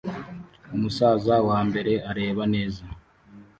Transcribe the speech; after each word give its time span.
Umusaza 0.75 1.35
wambere 1.47 1.93
areba 2.09 2.43
neza 2.53 2.81